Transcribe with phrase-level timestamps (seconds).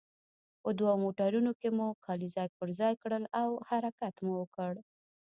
[0.63, 4.73] په دوو موټرونو کې مو کالي ځای پر ځای کړل او حرکت مو وکړ.